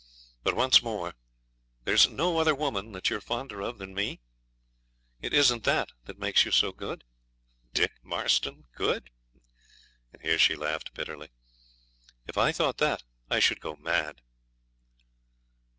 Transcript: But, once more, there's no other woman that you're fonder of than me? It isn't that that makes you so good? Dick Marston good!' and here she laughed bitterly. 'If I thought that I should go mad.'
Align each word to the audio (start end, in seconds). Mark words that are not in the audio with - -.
But, 0.41 0.55
once 0.55 0.81
more, 0.81 1.13
there's 1.83 2.09
no 2.09 2.39
other 2.39 2.55
woman 2.55 2.91
that 2.93 3.11
you're 3.11 3.21
fonder 3.21 3.61
of 3.61 3.77
than 3.77 3.93
me? 3.93 4.19
It 5.21 5.31
isn't 5.31 5.63
that 5.65 5.91
that 6.05 6.17
makes 6.17 6.43
you 6.43 6.49
so 6.49 6.71
good? 6.71 7.03
Dick 7.71 7.91
Marston 8.01 8.65
good!' 8.73 9.11
and 10.11 10.19
here 10.23 10.39
she 10.39 10.55
laughed 10.55 10.95
bitterly. 10.95 11.29
'If 12.25 12.35
I 12.35 12.51
thought 12.51 12.77
that 12.79 13.03
I 13.29 13.39
should 13.39 13.61
go 13.61 13.75
mad.' 13.75 14.23